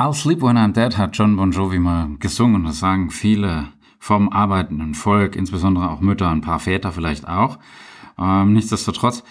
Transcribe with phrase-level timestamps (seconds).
[0.00, 2.64] I'll Sleep When I'm Dead hat John Bon Jovi mal gesungen.
[2.64, 7.58] Das sagen viele vom arbeitenden Volk, insbesondere auch Mütter, ein paar Väter vielleicht auch.
[8.18, 9.22] Ähm, nichtsdestotrotz,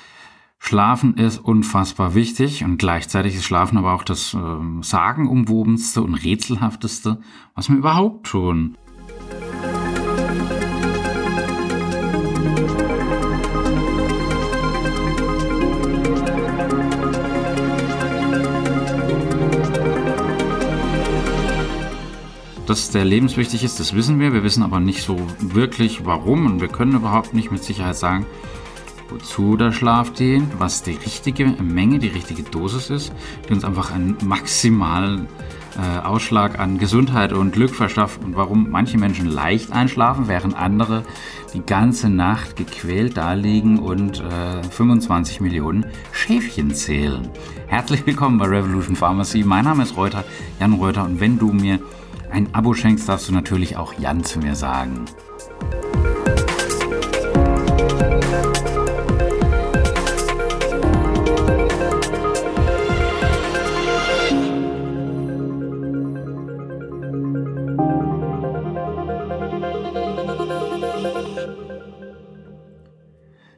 [0.59, 4.37] Schlafen ist unfassbar wichtig und gleichzeitig ist Schlafen aber auch das äh,
[4.81, 7.19] sagenumwobenste und rätselhafteste,
[7.55, 8.77] was wir überhaupt tun.
[22.69, 24.31] Dass der lebenswichtig ist, das wissen wir.
[24.31, 28.27] Wir wissen aber nicht so wirklich warum und wir können überhaupt nicht mit Sicherheit sagen,
[29.09, 33.11] wozu der Schlaf dient, was die richtige Menge, die richtige Dosis ist,
[33.47, 35.27] die uns einfach einen maximalen
[35.77, 41.03] äh, Ausschlag an Gesundheit und Glück verschafft und warum manche Menschen leicht einschlafen, während andere
[41.55, 47.29] die ganze Nacht gequält daliegen und äh, 25 Millionen Schäfchen zählen.
[47.65, 49.43] Herzlich willkommen bei Revolution Pharmacy.
[49.43, 50.23] Mein Name ist Reuter,
[50.59, 51.79] Jan Reuter und wenn du mir
[52.31, 55.05] ein Abo schenkst, darfst du natürlich auch Jan zu mir sagen.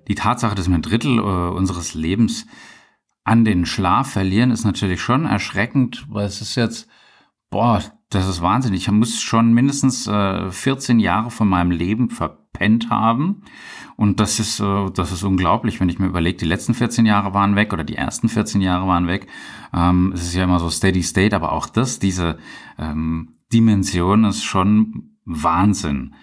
[0.08, 2.45] Die Tatsache, dass wir ein Drittel äh, unseres Lebens
[3.23, 6.88] an den Schlaf verlieren, ist natürlich schon erschreckend, weil es ist jetzt,
[7.52, 8.81] boah, das ist wahnsinnig.
[8.81, 13.44] Ich muss schon mindestens äh, 14 Jahre von meinem Leben verpennt haben.
[13.95, 17.33] Und das ist, äh, das ist unglaublich, wenn ich mir überlege, die letzten 14 Jahre
[17.33, 19.27] waren weg oder die ersten 14 Jahre waren weg.
[19.73, 22.39] Ähm, es ist ja immer so Steady State, aber auch das, diese
[22.79, 26.16] ähm, Dimension ist schon Wahnsinn.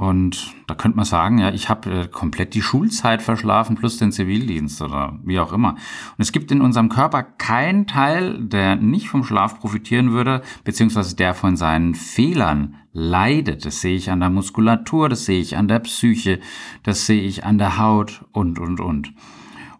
[0.00, 4.12] Und da könnte man sagen, ja, ich habe äh, komplett die Schulzeit verschlafen plus den
[4.12, 5.72] Zivildienst oder wie auch immer.
[5.72, 11.16] Und es gibt in unserem Körper keinen Teil, der nicht vom Schlaf profitieren würde, beziehungsweise
[11.16, 13.66] der von seinen Fehlern leidet.
[13.66, 16.40] Das sehe ich an der Muskulatur, das sehe ich an der Psyche,
[16.82, 19.12] das sehe ich an der Haut und, und, und.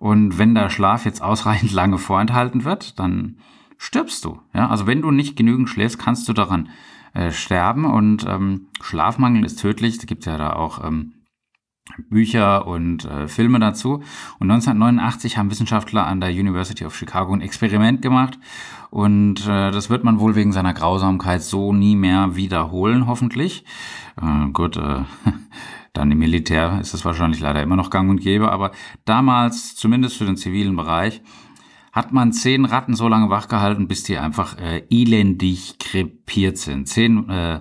[0.01, 3.37] Und wenn der Schlaf jetzt ausreichend lange vorenthalten wird, dann
[3.79, 4.39] stirbst du.
[4.53, 6.69] Ja, also wenn du nicht genügend schläfst, kannst du daran
[7.15, 9.99] äh, sterben und ähm, Schlafmangel ist tödlich.
[9.99, 11.15] Da gibt es ja da auch ähm,
[12.09, 14.03] Bücher und äh, Filme dazu.
[14.39, 18.39] Und 1989 haben Wissenschaftler an der University of Chicago ein Experiment gemacht.
[18.91, 23.65] Und äh, das wird man wohl wegen seiner Grausamkeit so nie mehr wiederholen, hoffentlich.
[24.21, 25.03] Äh, gut, äh,
[25.93, 28.73] dann im Militär ist das wahrscheinlich leider immer noch gang und gäbe, aber
[29.05, 31.23] damals, zumindest für den zivilen Bereich,
[31.93, 36.89] hat man zehn Ratten so lange wachgehalten, bis die einfach äh, elendig krepiert sind.
[36.89, 37.61] Zehn äh,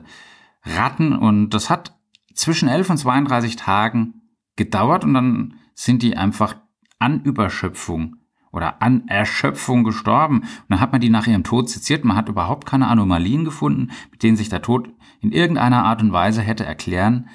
[0.63, 1.97] Ratten und das hat
[2.33, 4.21] zwischen 11 und 32 Tagen
[4.55, 6.55] gedauert und dann sind die einfach
[6.99, 8.17] an Überschöpfung
[8.51, 10.41] oder an Erschöpfung gestorben.
[10.41, 12.03] Und dann hat man die nach ihrem Tod seziert.
[12.03, 14.89] Man hat überhaupt keine Anomalien gefunden, mit denen sich der Tod
[15.21, 17.29] in irgendeiner Art und Weise hätte erklären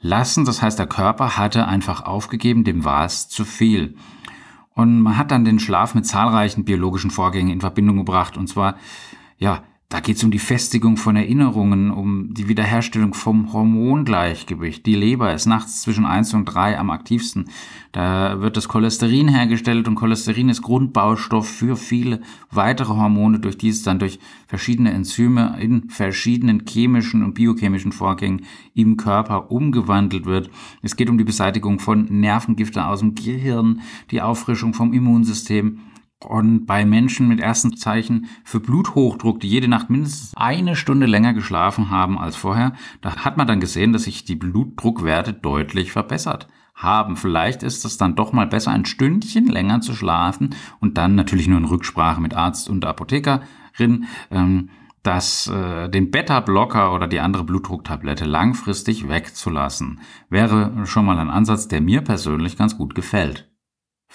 [0.00, 0.44] lassen.
[0.44, 3.96] Das heißt, der Körper hatte einfach aufgegeben, dem war es zu viel.
[4.74, 8.36] Und man hat dann den Schlaf mit zahlreichen biologischen Vorgängen in Verbindung gebracht.
[8.36, 8.76] Und zwar,
[9.38, 14.84] ja, da geht es um die Festigung von Erinnerungen, um die Wiederherstellung vom Hormongleichgewicht.
[14.86, 17.48] Die Leber ist nachts zwischen eins und drei am aktivsten.
[17.92, 23.68] Da wird das Cholesterin hergestellt und Cholesterin ist Grundbaustoff für viele weitere Hormone, durch die
[23.68, 24.18] es dann durch
[24.48, 30.50] verschiedene Enzyme in verschiedenen chemischen und biochemischen Vorgängen im Körper umgewandelt wird.
[30.82, 33.80] Es geht um die Beseitigung von Nervengiften aus dem Gehirn,
[34.10, 35.78] die Auffrischung vom Immunsystem
[36.22, 41.34] und bei Menschen mit ersten Zeichen für Bluthochdruck, die jede Nacht mindestens eine Stunde länger
[41.34, 46.48] geschlafen haben als vorher, da hat man dann gesehen, dass sich die Blutdruckwerte deutlich verbessert
[46.74, 47.16] haben.
[47.16, 51.46] Vielleicht ist es dann doch mal besser, ein Stündchen länger zu schlafen und dann natürlich
[51.46, 54.70] nur in Rücksprache mit Arzt und Apothekerin, ähm,
[55.02, 60.00] dass äh, den Beta-Blocker oder die andere Blutdrucktablette langfristig wegzulassen.
[60.30, 63.53] Wäre schon mal ein Ansatz, der mir persönlich ganz gut gefällt.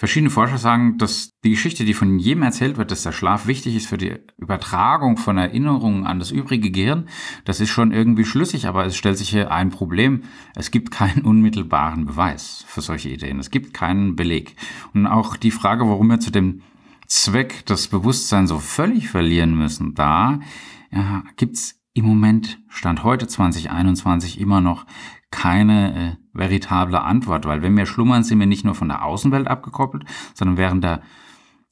[0.00, 3.76] Verschiedene Forscher sagen, dass die Geschichte, die von jedem erzählt wird, dass der Schlaf wichtig
[3.76, 7.06] ist für die Übertragung von Erinnerungen an das übrige Gehirn,
[7.44, 10.22] das ist schon irgendwie schlüssig, aber es stellt sich hier ein Problem.
[10.56, 13.38] Es gibt keinen unmittelbaren Beweis für solche Ideen.
[13.38, 14.56] Es gibt keinen Beleg.
[14.94, 16.62] Und auch die Frage, warum wir zu dem
[17.06, 20.40] Zweck das Bewusstsein so völlig verlieren müssen, da
[20.90, 24.86] ja, gibt's im Moment, Stand heute 2021, immer noch
[25.30, 29.48] keine äh, veritable Antwort, weil wenn wir schlummern, sind wir nicht nur von der Außenwelt
[29.48, 30.04] abgekoppelt,
[30.34, 31.02] sondern während der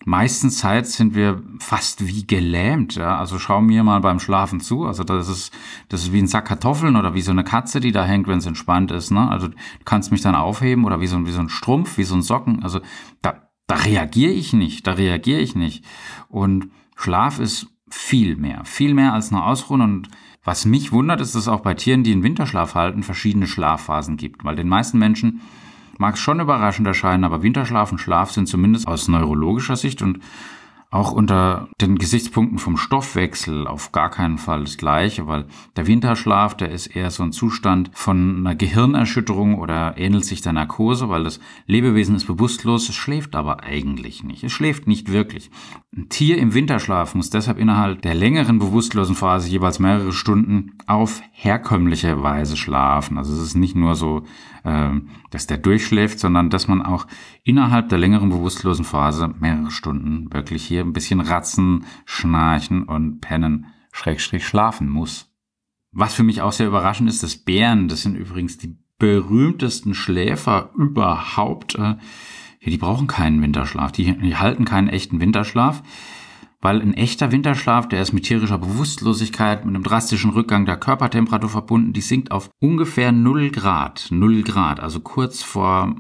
[0.05, 2.95] meisten Zeit sind wir fast wie gelähmt.
[2.95, 3.19] Ja?
[3.19, 4.87] Also schau mir mal beim Schlafen zu.
[4.87, 5.53] Also das ist,
[5.89, 8.39] das ist wie ein Sack Kartoffeln oder wie so eine Katze, die da hängt, wenn
[8.39, 9.11] es entspannt ist.
[9.11, 9.29] Ne?
[9.29, 12.15] Also du kannst mich dann aufheben oder wie so, wie so ein Strumpf, wie so
[12.15, 12.63] ein Socken.
[12.63, 12.81] Also
[13.23, 15.85] da, da reagiere ich nicht, da reagiere ich nicht.
[16.29, 19.81] Und Schlaf ist viel mehr, viel mehr als nur ausruhen.
[19.81, 20.09] Und
[20.45, 24.17] was mich wundert, ist, dass es auch bei Tieren, die in Winterschlaf halten, verschiedene Schlafphasen
[24.17, 24.45] gibt.
[24.45, 25.41] Weil den meisten Menschen
[25.99, 30.21] mag es schon überraschend erscheinen, aber Winterschlaf und Schlaf sind zumindest aus neurologischer Sicht und
[30.91, 35.47] auch unter den Gesichtspunkten vom Stoffwechsel auf gar keinen Fall das gleiche, weil
[35.77, 40.55] der Winterschlaf, der ist eher so ein Zustand von einer Gehirnerschütterung oder ähnelt sich der
[40.55, 44.45] Narkose, weil das Lebewesen ist bewusstlos, es schläft aber eigentlich nicht.
[44.45, 45.51] Es schläft nicht wirklich.
[45.95, 51.21] Ein Tier im Winterschlaf muss deshalb innerhalb der längeren bewusstlosen Phase jeweils mehrere Stunden auf
[51.33, 53.19] herkömmliche Weise schlafen.
[53.19, 54.23] Also es ist nicht nur so,
[54.65, 57.07] ähm, dass der durchschläft, sondern dass man auch
[57.43, 63.67] innerhalb der längeren bewusstlosen Phase mehrere Stunden wirklich hier ein bisschen ratzen, schnarchen und pennen,
[63.93, 65.31] schrägstrich schlafen muss.
[65.93, 70.71] Was für mich auch sehr überraschend ist, dass Bären, das sind übrigens die berühmtesten Schläfer
[70.77, 71.97] überhaupt, äh,
[72.65, 75.83] die brauchen keinen Winterschlaf, die, die halten keinen echten Winterschlaf
[76.61, 81.51] weil ein echter Winterschlaf, der ist mit tierischer Bewusstlosigkeit, mit einem drastischen Rückgang der Körpertemperatur
[81.51, 85.95] verbunden, die sinkt auf ungefähr 0 Grad, 0 Grad, also kurz vor,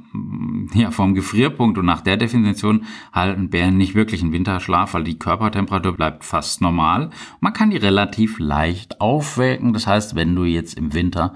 [0.74, 1.78] ja, vorm Gefrierpunkt.
[1.78, 6.60] Und nach der Definition halten Bären nicht wirklich einen Winterschlaf, weil die Körpertemperatur bleibt fast
[6.60, 7.10] normal.
[7.38, 11.34] Man kann die relativ leicht aufwecken, das heißt, wenn du jetzt im Winter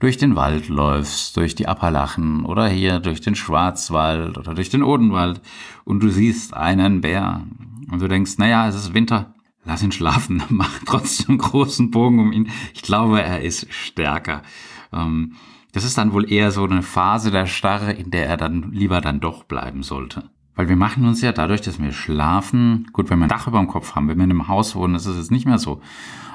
[0.00, 4.82] durch den Wald läufst, durch die Appalachen oder hier durch den Schwarzwald oder durch den
[4.82, 5.42] Odenwald
[5.84, 7.42] und du siehst einen Bär,
[7.92, 9.34] und du denkst, naja, es ist Winter,
[9.64, 12.48] lass ihn schlafen, mach trotzdem großen Bogen um ihn.
[12.74, 14.42] Ich glaube, er ist stärker.
[14.92, 15.34] Ähm,
[15.72, 19.00] das ist dann wohl eher so eine Phase der Starre, in der er dann lieber
[19.00, 20.30] dann doch bleiben sollte.
[20.54, 23.58] Weil wir machen uns ja dadurch, dass wir schlafen, gut, wenn wir ein Dach über
[23.58, 25.80] dem Kopf haben, wenn wir in einem Haus wohnen, ist es jetzt nicht mehr so.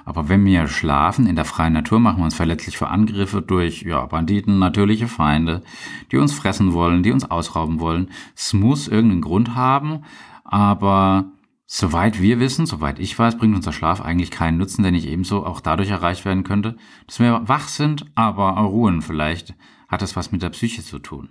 [0.06, 3.82] Aber wenn wir schlafen in der freien Natur, machen wir uns verletzlich für Angriffe durch
[3.82, 5.64] ja, Banditen, natürliche Feinde,
[6.12, 8.10] die uns fressen wollen, die uns ausrauben wollen.
[8.36, 10.04] Es muss irgendeinen Grund haben,
[10.44, 11.26] aber
[11.70, 15.46] Soweit wir wissen, soweit ich weiß, bringt unser Schlaf eigentlich keinen Nutzen, der nicht ebenso
[15.46, 16.78] auch dadurch erreicht werden könnte,
[17.08, 19.02] dass wir wach sind, aber ruhen.
[19.02, 19.54] Vielleicht
[19.90, 21.30] hat das was mit der Psyche zu tun.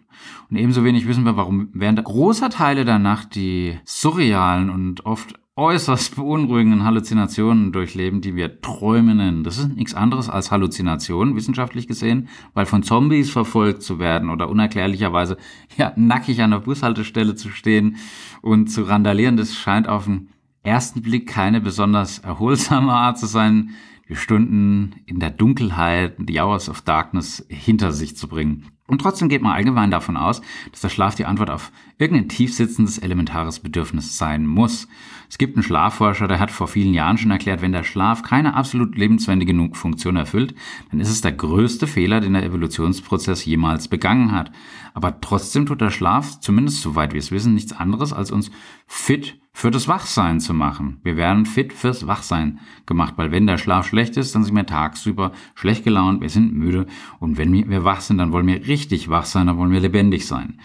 [0.50, 5.40] Und ebenso wenig wissen wir, warum während großer Teile der Nacht die surrealen und oft
[5.56, 9.42] äußerst beunruhigenden Halluzinationen durchleben, die wir Träume nennen.
[9.42, 14.50] Das ist nichts anderes als Halluzinationen, wissenschaftlich gesehen, weil von Zombies verfolgt zu werden oder
[14.50, 15.38] unerklärlicherweise
[15.78, 17.96] ja, nackig an der Bushaltestelle zu stehen
[18.42, 20.28] und zu randalieren, das scheint auf den
[20.62, 23.70] ersten Blick keine besonders erholsame Art zu sein,
[24.10, 28.75] die Stunden in der Dunkelheit, die Hours of Darkness hinter sich zu bringen.
[28.86, 30.40] Und trotzdem geht man allgemein davon aus,
[30.70, 34.86] dass der Schlaf die Antwort auf irgendein tiefsitzendes elementares Bedürfnis sein muss.
[35.28, 38.54] Es gibt einen Schlafforscher, der hat vor vielen Jahren schon erklärt, wenn der Schlaf keine
[38.54, 40.54] absolut lebenswendige genug Funktion erfüllt,
[40.90, 44.52] dann ist es der größte Fehler, den der Evolutionsprozess jemals begangen hat.
[44.94, 48.50] Aber trotzdem tut der Schlaf, zumindest soweit wir es wissen, nichts anderes, als uns
[48.86, 51.00] fit für das Wachsein zu machen.
[51.02, 54.66] Wir werden fit fürs Wachsein gemacht, weil wenn der Schlaf schlecht ist, dann sind wir
[54.66, 56.84] tagsüber schlecht gelaunt, wir sind müde
[57.20, 60.26] und wenn wir wach sind, dann wollen wir richtig wach sein, dann wollen wir lebendig
[60.26, 60.60] sein.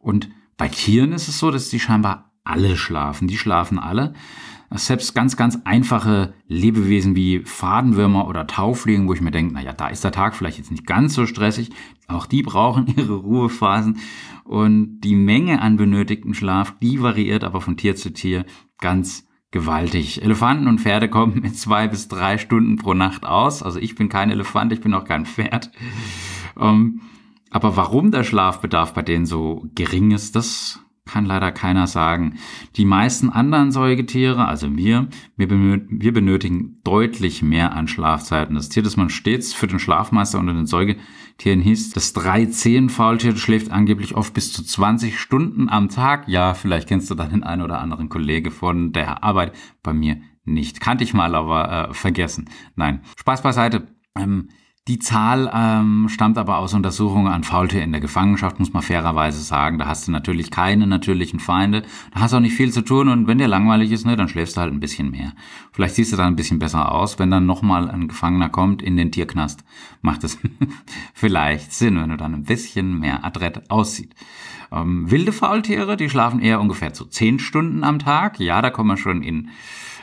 [0.00, 3.28] Und bei Tieren ist es so, dass die scheinbar alle schlafen.
[3.28, 4.14] Die schlafen alle.
[4.76, 9.88] Selbst ganz, ganz einfache Lebewesen wie Fadenwürmer oder Taufliegen, wo ich mir denke, naja, da
[9.88, 11.70] ist der Tag vielleicht jetzt nicht ganz so stressig.
[12.08, 13.98] Auch die brauchen ihre Ruhephasen.
[14.44, 18.44] Und die Menge an benötigten Schlaf, die variiert aber von Tier zu Tier
[18.78, 20.22] ganz gewaltig.
[20.22, 23.62] Elefanten und Pferde kommen mit zwei bis drei Stunden pro Nacht aus.
[23.62, 25.70] Also ich bin kein Elefant, ich bin auch kein Pferd.
[26.60, 27.00] Ähm,
[27.50, 32.38] aber warum der Schlafbedarf bei denen so gering ist, das kann leider keiner sagen.
[32.76, 38.54] Die meisten anderen Säugetiere, also wir, wir, benötigen deutlich mehr an Schlafzeiten.
[38.54, 43.70] Das Tier, das man stets für den Schlafmeister unter den Säugetieren hieß, das 3-10-Faultier schläft
[43.70, 46.26] angeblich oft bis zu 20 Stunden am Tag.
[46.28, 49.52] Ja, vielleicht kennst du da den einen oder anderen Kollege von der Arbeit.
[49.82, 50.80] Bei mir nicht.
[50.80, 52.48] Kannte ich mal, aber äh, vergessen.
[52.76, 53.88] Nein, Spaß beiseite.
[54.16, 54.48] Ähm,
[54.86, 59.40] die Zahl ähm, stammt aber aus Untersuchungen an Faultier in der Gefangenschaft, muss man fairerweise
[59.40, 59.78] sagen.
[59.78, 61.84] Da hast du natürlich keine natürlichen Feinde.
[62.12, 64.28] Da hast du auch nicht viel zu tun und wenn dir langweilig ist, ne, dann
[64.28, 65.32] schläfst du halt ein bisschen mehr.
[65.72, 67.18] Vielleicht siehst du dann ein bisschen besser aus.
[67.18, 69.64] Wenn dann nochmal ein Gefangener kommt in den Tierknast,
[70.02, 70.38] macht es
[71.14, 74.14] vielleicht Sinn, wenn du dann ein bisschen mehr adrett aussieht.
[74.70, 78.38] Ähm, wilde Faultiere, die schlafen eher ungefähr zu zehn Stunden am Tag.
[78.38, 79.48] Ja, da kommen wir schon in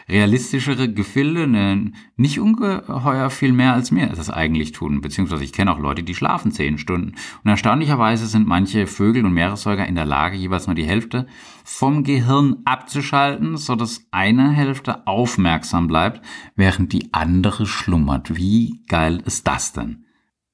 [0.10, 5.02] realistischere Gefilde, ne, nicht ungeheuer viel mehr als mir das eigentlich tun.
[5.02, 7.16] Beziehungsweise ich kenne auch Leute, die schlafen zehn Stunden.
[7.44, 11.28] Und erstaunlicherweise sind manche Vögel und Meeressäuger in der Lage, jeweils nur die Hälfte
[11.64, 16.22] vom Gehirn abzuschalten, so dass eine Hälfte aufmerksam bleibt,
[16.56, 18.36] während die andere schlummert.
[18.36, 20.06] Wie geil ist das denn?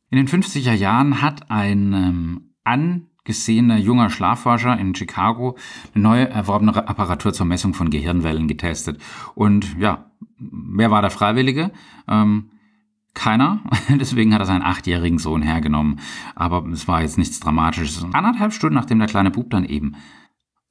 [0.10, 5.58] In den 50er Jahren hat ein ähm, an gesehener junger Schlafforscher in Chicago
[5.94, 9.00] eine neue erworbene Apparatur zur Messung von Gehirnwellen getestet.
[9.36, 11.72] Und ja, wer war der Freiwillige?
[12.08, 12.52] Ähm,
[13.14, 13.60] keiner.
[13.90, 16.00] Deswegen hat er seinen achtjährigen Sohn hergenommen.
[16.36, 18.06] Aber es war jetzt nichts Dramatisches.
[18.14, 19.96] Anderthalb Stunden, nachdem der kleine Bub dann eben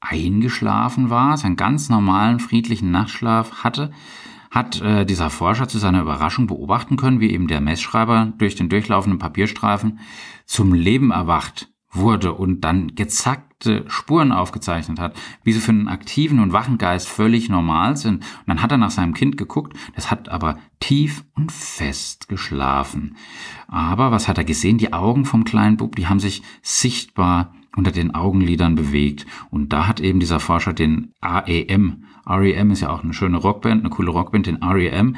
[0.00, 3.90] eingeschlafen war, seinen ganz normalen, friedlichen Nachtschlaf hatte,
[4.50, 8.70] hat äh, dieser Forscher zu seiner Überraschung beobachten können, wie eben der Messschreiber durch den
[8.70, 9.98] durchlaufenden Papierstreifen
[10.46, 16.40] zum Leben erwacht wurde und dann gezackte Spuren aufgezeichnet hat, wie sie für einen aktiven
[16.40, 18.16] und wachen Geist völlig normal sind.
[18.16, 23.16] Und dann hat er nach seinem Kind geguckt, das hat aber tief und fest geschlafen.
[23.68, 24.78] Aber was hat er gesehen?
[24.78, 29.26] Die Augen vom kleinen Bub, die haben sich sichtbar unter den Augenlidern bewegt.
[29.50, 33.82] Und da hat eben dieser Forscher den AEM, REM ist ja auch eine schöne Rockband,
[33.82, 35.16] eine coole Rockband, den REM,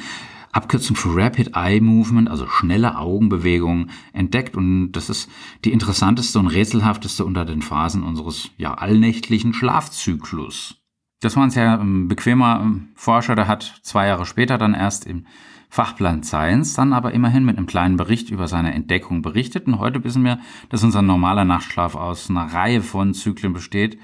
[0.53, 4.57] Abkürzung für Rapid Eye Movement, also schnelle Augenbewegungen, entdeckt.
[4.57, 5.31] Und das ist
[5.65, 10.77] die interessanteste und rätselhafteste unter den Phasen unseres ja, allnächtlichen Schlafzyklus.
[11.21, 15.05] Das war ein sehr ähm, bequemer ähm, Forscher, der hat zwei Jahre später dann erst
[15.05, 15.27] im
[15.71, 19.67] Fachplan Science dann aber immerhin mit einem kleinen Bericht über seine Entdeckung berichtet.
[19.67, 20.39] Und heute wissen wir,
[20.71, 23.99] dass unser normaler Nachtschlaf aus einer Reihe von Zyklen besteht,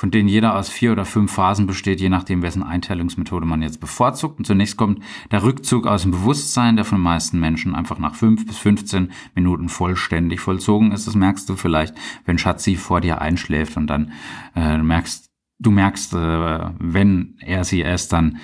[0.00, 3.80] von denen jeder aus vier oder fünf Phasen besteht, je nachdem, wessen Einteilungsmethode man jetzt
[3.80, 4.38] bevorzugt.
[4.38, 8.14] Und zunächst kommt der Rückzug aus dem Bewusstsein, der von den meisten Menschen einfach nach
[8.14, 11.06] fünf bis 15 Minuten vollständig vollzogen ist.
[11.06, 14.12] Das merkst du vielleicht, wenn Schatzi vor dir einschläft und dann
[14.56, 15.26] äh, merkst,
[15.58, 18.38] du merkst, äh, wenn er sie erst dann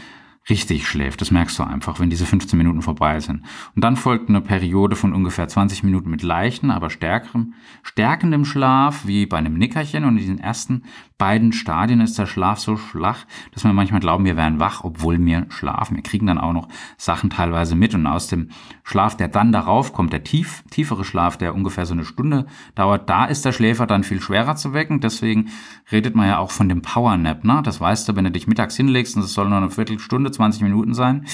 [0.48, 1.20] richtig schläft.
[1.20, 3.42] Das merkst du einfach, wenn diese 15 Minuten vorbei sind.
[3.74, 9.06] Und dann folgt eine Periode von ungefähr 20 Minuten mit leichten, aber stärkerem, stärkendem Schlaf,
[9.06, 10.04] wie bei einem Nickerchen.
[10.04, 10.84] Und in diesen ersten
[11.18, 15.18] beiden Stadien ist der Schlaf so schwach, dass wir manchmal glauben, wir wären wach, obwohl
[15.24, 15.96] wir schlafen.
[15.96, 17.94] Wir kriegen dann auch noch Sachen teilweise mit.
[17.94, 18.50] Und aus dem
[18.84, 23.08] Schlaf, der dann darauf kommt, der tief, tiefere Schlaf, der ungefähr so eine Stunde dauert,
[23.08, 25.00] da ist der Schläfer dann viel schwerer zu wecken.
[25.00, 25.48] Deswegen
[25.90, 27.42] redet man ja auch von dem Powernap.
[27.44, 27.62] Ne?
[27.64, 30.62] Das weißt du, wenn du dich mittags hinlegst und es soll nur eine Viertelstunde 20
[30.62, 31.26] Minuten sein.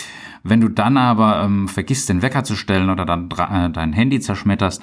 [0.42, 4.20] Wenn du dann aber ähm, vergisst, den Wecker zu stellen oder dann äh, dein Handy
[4.20, 4.82] zerschmetterst,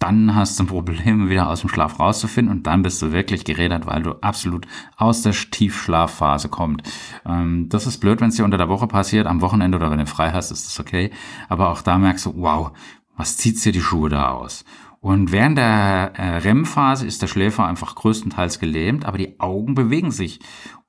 [0.00, 3.44] dann hast du ein Problem, wieder aus dem Schlaf rauszufinden und dann bist du wirklich
[3.44, 6.90] gerädert, weil du absolut aus der Tiefschlafphase kommst.
[7.26, 9.98] Ähm, das ist blöd, wenn es dir unter der Woche passiert, am Wochenende oder wenn
[9.98, 11.10] du frei hast, ist das okay.
[11.48, 12.72] Aber auch da merkst du, wow,
[13.16, 14.64] was zieht dir die Schuhe da aus?
[15.00, 20.10] Und während der äh, REM-Phase ist der Schläfer einfach größtenteils gelähmt, aber die Augen bewegen
[20.10, 20.40] sich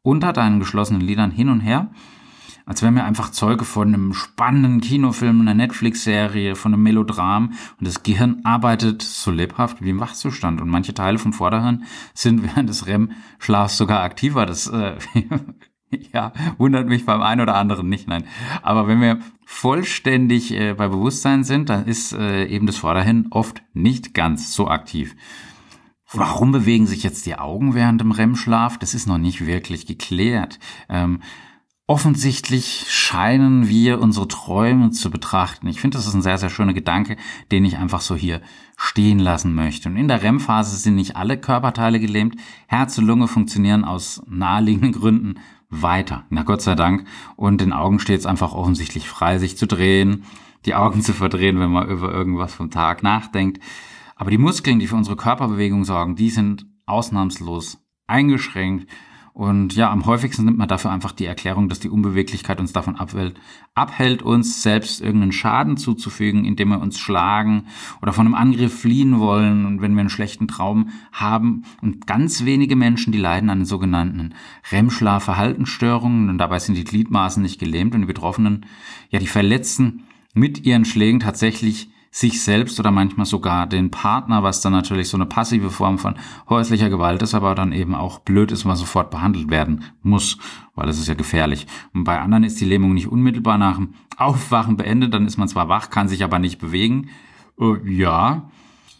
[0.03, 1.91] unter deinen geschlossenen Lidern hin und her
[2.71, 7.85] als wären wir einfach Zeuge von einem spannenden Kinofilm, einer Netflix-Serie, von einem Melodram und
[7.85, 12.69] das Gehirn arbeitet so lebhaft wie im Wachzustand und manche Teile vom Vorderhirn sind während
[12.69, 14.45] des REM-Schlafs sogar aktiver.
[14.45, 14.93] Das äh,
[16.13, 18.23] ja, wundert mich beim einen oder anderen nicht, nein.
[18.61, 23.61] Aber wenn wir vollständig äh, bei Bewusstsein sind, dann ist äh, eben das Vorderhirn oft
[23.73, 25.13] nicht ganz so aktiv.
[26.13, 28.77] Warum bewegen sich jetzt die Augen während dem REM-Schlaf?
[28.77, 30.57] Das ist noch nicht wirklich geklärt.
[30.87, 31.19] Ähm,
[31.91, 35.67] Offensichtlich scheinen wir unsere Träume zu betrachten.
[35.67, 37.17] Ich finde, das ist ein sehr, sehr schöner Gedanke,
[37.51, 38.39] den ich einfach so hier
[38.77, 39.89] stehen lassen möchte.
[39.89, 42.37] Und in der REM-Phase sind nicht alle Körperteile gelähmt.
[42.67, 46.23] Herz und Lunge funktionieren aus naheliegenden Gründen weiter.
[46.29, 47.05] Na Gott sei Dank.
[47.35, 50.23] Und den Augen steht es einfach offensichtlich frei, sich zu drehen,
[50.65, 53.61] die Augen zu verdrehen, wenn man über irgendwas vom Tag nachdenkt.
[54.15, 58.87] Aber die Muskeln, die für unsere Körperbewegung sorgen, die sind ausnahmslos eingeschränkt
[59.33, 62.97] und ja, am häufigsten nimmt man dafür einfach die Erklärung, dass die Unbeweglichkeit uns davon
[62.97, 63.39] abhält,
[63.73, 67.67] abhält, uns selbst irgendeinen Schaden zuzufügen, indem wir uns schlagen
[68.01, 71.63] oder von einem Angriff fliehen wollen und wenn wir einen schlechten Traum haben.
[71.81, 74.33] Und ganz wenige Menschen, die leiden an den sogenannten
[74.69, 78.65] REM-Schlafverhaltensstörungen und dabei sind die Gliedmaßen nicht gelähmt und die Betroffenen,
[79.09, 84.59] ja, die Verletzten mit ihren Schlägen tatsächlich sich selbst oder manchmal sogar den Partner, was
[84.59, 86.15] dann natürlich so eine passive Form von
[86.49, 90.37] häuslicher Gewalt ist, aber dann eben auch blöd ist, was sofort behandelt werden muss,
[90.75, 91.67] weil es ist ja gefährlich.
[91.93, 95.47] Und bei anderen ist die Lähmung nicht unmittelbar nach dem Aufwachen beendet, dann ist man
[95.47, 97.09] zwar wach, kann sich aber nicht bewegen.
[97.57, 98.51] Äh, ja,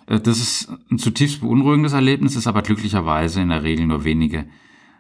[0.08, 4.46] äh, das ist ein zutiefst beunruhigendes Erlebnis, ist aber glücklicherweise in der Regel nur wenige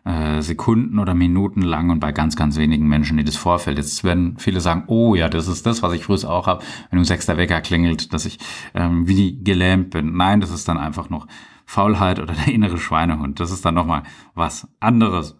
[0.03, 3.77] äh, Sekunden oder Minuten lang und bei ganz, ganz wenigen Menschen, die das vorfällt.
[3.77, 6.99] Jetzt werden viele sagen, oh ja, das ist das, was ich früher auch habe, wenn
[6.99, 8.39] um sechster Wecker klingelt, dass ich
[8.73, 10.15] ähm, wie gelähmt bin.
[10.15, 11.27] Nein, das ist dann einfach noch
[11.65, 13.39] Faulheit oder der innere Schweinehund.
[13.39, 14.03] Das ist dann nochmal
[14.33, 15.37] was anderes.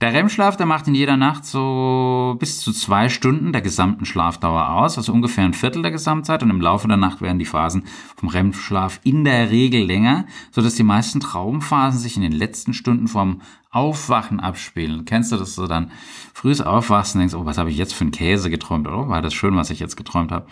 [0.00, 4.70] Der REM-Schlaf, der macht in jeder Nacht so bis zu zwei Stunden der gesamten Schlafdauer
[4.70, 6.42] aus, also ungefähr ein Viertel der Gesamtzeit.
[6.42, 7.84] Und im Laufe der Nacht werden die Phasen
[8.16, 12.74] vom REM-Schlaf in der Regel länger, so dass die meisten Traumphasen sich in den letzten
[12.74, 15.04] Stunden vom Aufwachen abspielen.
[15.04, 15.90] Kennst du das so dann
[16.32, 18.88] frühes Aufwachsen denkst, oh, was habe ich jetzt für einen Käse geträumt?
[18.88, 20.46] Oh, war das schön, was ich jetzt geträumt habe.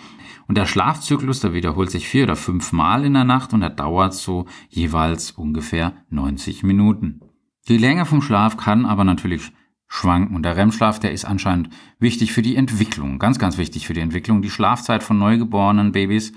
[0.47, 3.71] Und der Schlafzyklus, der wiederholt sich vier oder fünf Mal in der Nacht und er
[3.71, 7.21] dauert so jeweils ungefähr 90 Minuten.
[7.69, 9.53] Die Länge vom Schlaf kann aber natürlich
[9.89, 10.35] schwanken.
[10.35, 14.01] Und der REM-Schlaf, der ist anscheinend wichtig für die Entwicklung, ganz, ganz wichtig für die
[14.01, 14.43] Entwicklung.
[14.43, 16.33] Die Schlafzeit von neugeborenen Babys,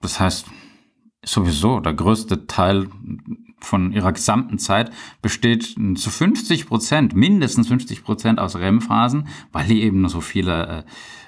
[0.00, 0.46] das heißt
[1.24, 2.88] sowieso der größte Teil
[3.58, 4.90] von ihrer gesamten Zeit
[5.22, 10.84] besteht zu 50 Prozent, mindestens 50 Prozent aus REM-Phasen, weil die eben so viele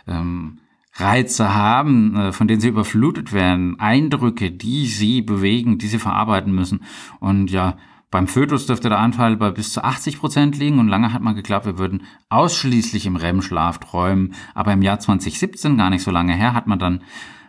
[0.06, 0.58] äh, ähm,
[0.94, 6.54] Reize haben, äh, von denen sie überflutet werden, Eindrücke, die sie bewegen, die sie verarbeiten
[6.54, 6.80] müssen.
[7.20, 7.78] Und ja,
[8.10, 11.34] beim Fötus dürfte der Anteil bei bis zu 80 Prozent liegen und lange hat man
[11.34, 14.34] geglaubt, wir würden ausschließlich im REM-Schlaf träumen.
[14.54, 17.02] Aber im Jahr 2017, gar nicht so lange her, hat man dann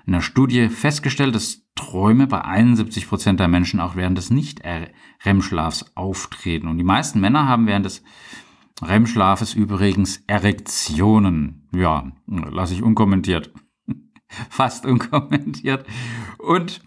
[0.06, 5.92] in einer Studie festgestellt, dass Träume bei 71 Prozent der Menschen auch während des Nicht-REM-Schlafs
[5.96, 6.68] auftreten.
[6.68, 8.04] Und die meisten Männer haben während des
[8.82, 11.68] REM-Schlafes übrigens Erektionen.
[11.74, 13.52] Ja, lasse ich unkommentiert.
[14.50, 15.86] Fast unkommentiert.
[16.40, 16.82] Und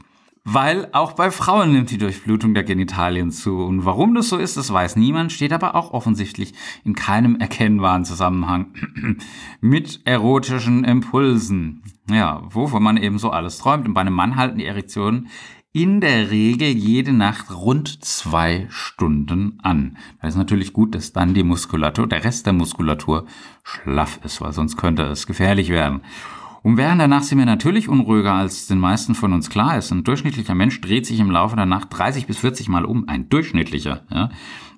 [0.53, 3.59] weil auch bei Frauen nimmt die Durchblutung der Genitalien zu.
[3.59, 6.55] Und warum das so ist, das weiß niemand, steht aber auch offensichtlich
[6.85, 8.75] in keinem erkennbaren Zusammenhang
[9.61, 11.83] mit erotischen Impulsen.
[12.11, 13.87] Ja, wovon man eben so alles träumt.
[13.87, 15.29] Und bei einem Mann halten die Erektionen
[15.73, 19.99] in der Regel jede Nacht rund zwei Stunden an.
[20.21, 23.27] Da ist natürlich gut, dass dann die Muskulatur, der Rest der Muskulatur
[23.63, 26.01] schlaff ist, weil sonst könnte es gefährlich werden.
[26.63, 29.91] Und während der Nacht sind wir natürlich unruhiger, als den meisten von uns klar ist.
[29.91, 33.09] Ein durchschnittlicher Mensch dreht sich im Laufe der Nacht 30 bis 40 Mal um.
[33.09, 34.31] Ein durchschnittlicher, ja.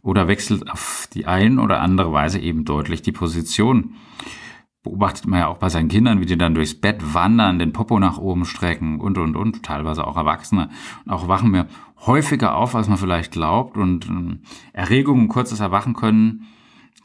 [0.03, 3.95] Oder wechselt auf die ein oder andere Weise eben deutlich die Position.
[4.83, 8.01] Beobachtet man ja auch bei seinen Kindern, wie die dann durchs Bett wandern, den Popo
[8.01, 9.63] nach oben strecken und, und, und.
[9.63, 10.71] Teilweise auch Erwachsene.
[11.05, 11.69] Und auch wachen wir
[12.05, 13.77] häufiger auf, als man vielleicht glaubt.
[13.77, 14.39] Und äh,
[14.73, 16.47] Erregungen, kurzes Erwachen können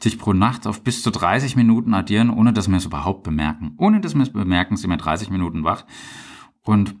[0.00, 3.74] sich pro Nacht auf bis zu 30 Minuten addieren, ohne dass wir es überhaupt bemerken.
[3.78, 5.84] Ohne dass wir es bemerken, sind wir 30 Minuten wach.
[6.62, 6.94] Und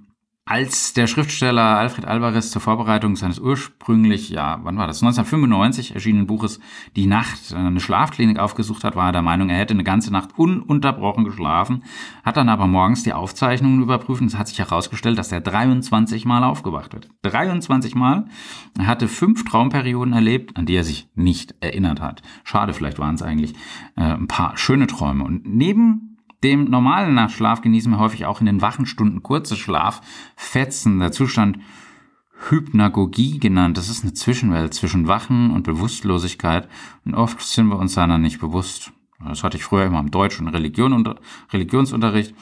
[0.48, 6.26] als der Schriftsteller Alfred Alvarez zur Vorbereitung seines ursprünglich, ja, wann war das, 1995 erschienenen
[6.26, 6.58] Buches
[6.96, 10.30] Die Nacht eine Schlafklinik aufgesucht hat, war er der Meinung, er hätte eine ganze Nacht
[10.38, 11.84] ununterbrochen geschlafen,
[12.24, 16.24] hat dann aber morgens die Aufzeichnungen überprüft und es hat sich herausgestellt, dass er 23
[16.24, 17.10] Mal aufgewacht wird.
[17.22, 18.24] 23 Mal.
[18.78, 22.22] Er hatte fünf Traumperioden erlebt, an die er sich nicht erinnert hat.
[22.44, 23.52] Schade, vielleicht waren es eigentlich
[23.96, 25.24] äh, ein paar schöne Träume.
[25.24, 31.00] Und neben dem normalen Nachtschlaf genießen wir häufig auch in den wachen Stunden kurze Schlaffetzen.
[31.00, 31.58] Der Zustand
[32.48, 33.76] Hypnagogie genannt.
[33.76, 36.68] Das ist eine Zwischenwelt zwischen Wachen und Bewusstlosigkeit.
[37.04, 38.92] Und oft sind wir uns seiner nicht bewusst.
[39.24, 41.12] Das hatte ich früher immer im Deutsch- und Religion und
[41.52, 42.34] Religionsunterricht.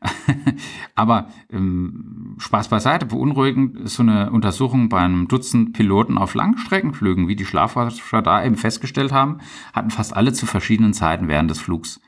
[0.94, 7.28] Aber ähm, Spaß beiseite, beunruhigend ist so eine Untersuchung bei einem Dutzend Piloten auf Langstreckenflügen,
[7.28, 9.38] wie die Schlafforscher da eben festgestellt haben,
[9.74, 12.00] hatten fast alle zu verschiedenen Zeiten während des Flugs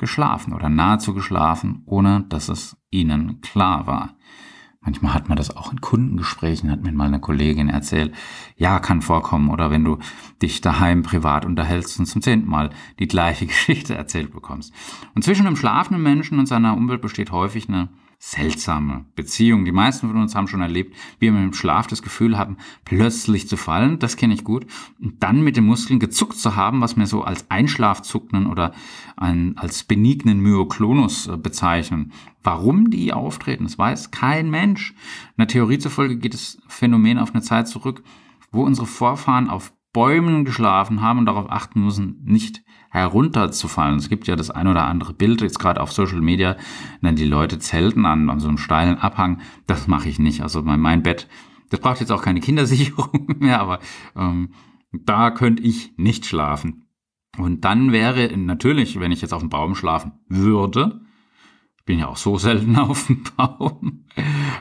[0.00, 4.16] geschlafen oder nahezu geschlafen, ohne dass es ihnen klar war.
[4.82, 8.14] Manchmal hat man das auch in Kundengesprächen, hat mir mal eine Kollegin erzählt.
[8.56, 9.50] Ja, kann vorkommen.
[9.50, 9.98] Oder wenn du
[10.40, 14.72] dich daheim privat unterhältst und zum zehnten Mal die gleiche Geschichte erzählt bekommst.
[15.14, 17.90] Und zwischen dem schlafenden Menschen und seiner Umwelt besteht häufig eine
[18.22, 19.64] seltsame Beziehung.
[19.64, 23.48] Die meisten von uns haben schon erlebt, wie wir im Schlaf das Gefühl hatten, plötzlich
[23.48, 23.98] zu fallen.
[23.98, 24.66] Das kenne ich gut.
[25.00, 28.74] Und dann mit den Muskeln gezuckt zu haben, was wir so als Einschlafzucknen oder
[29.16, 32.12] ein, als benignen Myoklonus äh, bezeichnen.
[32.42, 34.90] Warum die auftreten, das weiß kein Mensch.
[34.90, 38.02] In der Theorie zufolge geht das Phänomen auf eine Zeit zurück,
[38.52, 43.98] wo unsere Vorfahren auf Bäumen geschlafen haben und darauf achten müssen, nicht herunterzufallen.
[43.98, 46.56] Es gibt ja das ein oder andere Bild, jetzt gerade auf Social Media,
[47.00, 49.40] wenn die Leute zelten an, an so einem steilen Abhang.
[49.66, 50.42] Das mache ich nicht.
[50.42, 51.28] Also mein, mein Bett,
[51.70, 53.78] das braucht jetzt auch keine Kindersicherung mehr, aber
[54.16, 54.50] ähm,
[54.92, 56.86] da könnte ich nicht schlafen.
[57.38, 61.00] Und dann wäre natürlich, wenn ich jetzt auf dem Baum schlafen würde,
[61.90, 64.04] bin ja auch so selten auf dem Baum,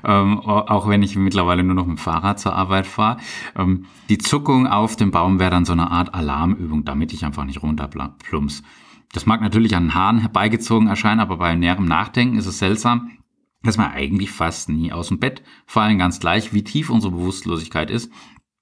[0.04, 3.18] ähm, auch wenn ich mittlerweile nur noch mit dem Fahrrad zur Arbeit fahre.
[3.56, 7.46] Ähm, die Zuckung auf dem Baum wäre dann so eine Art Alarmübung, damit ich einfach
[7.46, 8.64] nicht runterplumps.
[9.14, 13.12] Das mag natürlich an den Haaren herbeigezogen erscheinen, aber bei näherem Nachdenken ist es seltsam,
[13.62, 17.92] dass wir eigentlich fast nie aus dem Bett fallen, ganz gleich, wie tief unsere Bewusstlosigkeit
[17.92, 18.12] ist,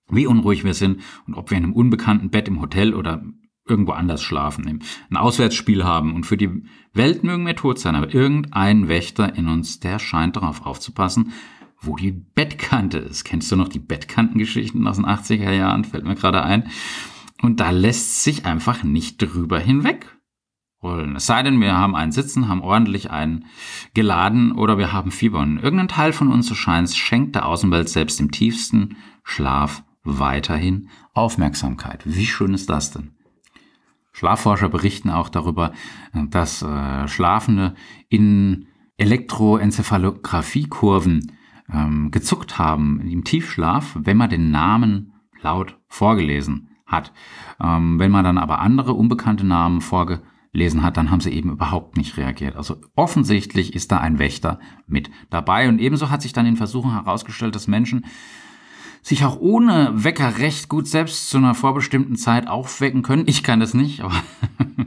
[0.10, 3.24] wie unruhig wir sind und ob wir in einem unbekannten Bett im Hotel oder
[3.68, 8.14] irgendwo anders schlafen, ein Auswärtsspiel haben und für die Welt mögen wir tot sein, aber
[8.14, 11.32] irgendein Wächter in uns, der scheint darauf aufzupassen,
[11.80, 13.24] wo die Bettkante ist.
[13.24, 15.84] Kennst du noch die Bettkantengeschichten aus den 80er Jahren?
[15.84, 16.70] Fällt mir gerade ein.
[17.42, 20.18] Und da lässt sich einfach nicht drüber hinweg
[20.82, 21.16] rollen.
[21.16, 23.46] Es sei denn, wir haben einen Sitzen, haben ordentlich einen
[23.94, 25.40] geladen oder wir haben Fieber.
[25.40, 30.90] Und irgendein Teil von uns, so scheint schenkt der Außenwelt selbst im tiefsten Schlaf weiterhin
[31.14, 32.02] Aufmerksamkeit.
[32.06, 33.17] Wie schön ist das denn?
[34.18, 35.72] Schlafforscher berichten auch darüber,
[36.12, 37.76] dass äh, Schlafende
[38.10, 38.66] in
[38.98, 41.34] Elektroenzephalographiekurven
[41.72, 47.14] ähm, gezuckt haben im Tiefschlaf, wenn man den Namen laut vorgelesen hat.
[47.62, 51.96] Ähm, wenn man dann aber andere unbekannte Namen vorgelesen hat, dann haben sie eben überhaupt
[51.96, 52.56] nicht reagiert.
[52.56, 55.70] Also offensichtlich ist da ein Wächter mit dabei.
[55.70, 58.04] Und ebenso hat sich dann in Versuchen herausgestellt, dass Menschen
[59.02, 63.24] sich auch ohne Wecker recht gut selbst zu einer vorbestimmten Zeit aufwecken können.
[63.28, 64.16] Ich kann das nicht, aber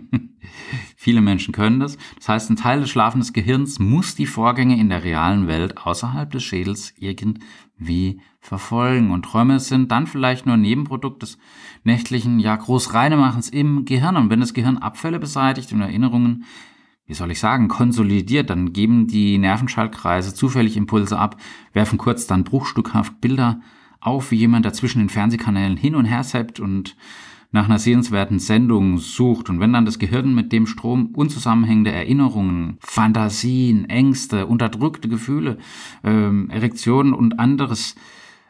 [0.96, 1.96] viele Menschen können das.
[2.16, 6.30] Das heißt, ein Teil des schlafenden Gehirns muss die Vorgänge in der realen Welt außerhalb
[6.30, 9.10] des Schädels irgendwie verfolgen.
[9.10, 11.38] Und Träume sind dann vielleicht nur ein Nebenprodukt des
[11.84, 14.16] nächtlichen, ja, Großreinemachens im Gehirn.
[14.16, 16.44] Und wenn das Gehirn Abfälle beseitigt und Erinnerungen
[17.10, 21.38] wie soll ich sagen, konsolidiert, dann geben die Nervenschaltkreise zufällig Impulse ab,
[21.72, 23.60] werfen kurz dann bruchstückhaft Bilder
[24.00, 26.96] auf, wie jemand da zwischen den Fernsehkanälen hin und her zappt und
[27.52, 29.50] nach einer sehenswerten Sendung sucht.
[29.50, 35.58] Und wenn dann das Gehirn mit dem Strom unzusammenhängende Erinnerungen, Fantasien, Ängste, unterdrückte Gefühle,
[36.04, 37.96] ähm, Erektionen und anderes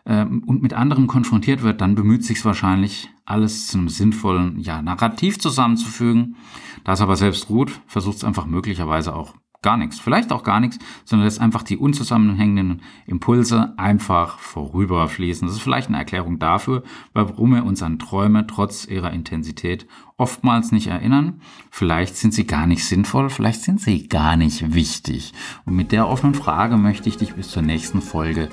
[0.05, 4.83] ähm, und mit anderem konfrontiert wird, dann bemüht sich wahrscheinlich, alles zu einem sinnvollen ja,
[4.83, 6.37] Narrativ zusammenzufügen.
[6.85, 9.99] Da es aber selbst ruht, versucht es einfach möglicherweise auch gar nichts.
[9.99, 15.47] Vielleicht auch gar nichts, sondern lässt einfach die unzusammenhängenden Impulse einfach vorüberfließen.
[15.47, 20.73] Das ist vielleicht eine Erklärung dafür, warum wir uns an Träume trotz ihrer Intensität oftmals
[20.73, 21.41] nicht erinnern.
[21.71, 25.33] Vielleicht sind sie gar nicht sinnvoll, vielleicht sind sie gar nicht wichtig.
[25.65, 28.49] Und mit der offenen Frage möchte ich dich bis zur nächsten Folge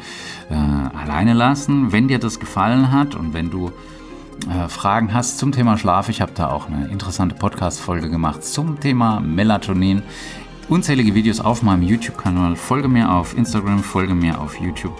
[0.49, 1.91] äh, alleine lassen.
[1.91, 3.71] Wenn dir das gefallen hat und wenn du
[4.49, 8.79] äh, Fragen hast zum Thema Schlaf, ich habe da auch eine interessante Podcast-Folge gemacht zum
[8.79, 10.03] Thema Melatonin
[10.69, 12.55] unzählige Videos auf meinem YouTube-Kanal.
[12.55, 14.93] Folge mir auf Instagram, folge mir auf YouTube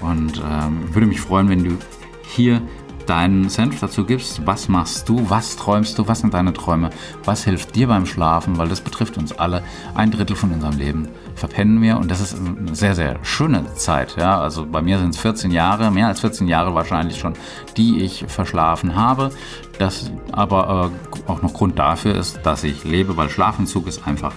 [0.00, 1.78] und ähm, würde mich freuen, wenn du
[2.26, 2.62] hier
[3.06, 4.46] deinen Senf dazu gibst.
[4.46, 5.28] Was machst du?
[5.28, 6.06] Was träumst du?
[6.06, 6.90] Was sind deine Träume?
[7.24, 8.58] Was hilft dir beim Schlafen?
[8.58, 9.62] Weil das betrifft uns alle.
[9.94, 14.16] Ein Drittel von unserem Leben verpennen wir und das ist eine sehr, sehr schöne Zeit.
[14.16, 17.34] Ja, also bei mir sind es 14 Jahre, mehr als 14 Jahre wahrscheinlich schon,
[17.76, 19.30] die ich verschlafen habe.
[19.78, 24.32] Das aber äh, auch noch Grund dafür ist, dass ich lebe, weil Schlafentzug ist einfach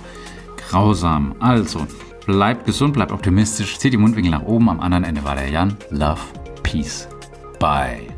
[0.69, 1.35] grausam.
[1.39, 1.85] Also,
[2.25, 4.69] bleibt gesund, bleibt optimistisch, zieht die Mundwinkel nach oben.
[4.69, 5.75] Am anderen Ende war der Jan.
[5.91, 6.21] Love,
[6.63, 7.07] Peace,
[7.59, 8.14] Bye.